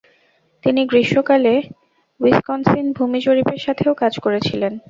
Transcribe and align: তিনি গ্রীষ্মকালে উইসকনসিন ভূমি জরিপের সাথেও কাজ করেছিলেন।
তিনি 0.63 0.81
গ্রীষ্মকালে 0.85 1.53
উইসকনসিন 2.19 2.85
ভূমি 2.97 3.19
জরিপের 3.25 3.59
সাথেও 3.65 3.93
কাজ 4.01 4.13
করেছিলেন। 4.19 4.73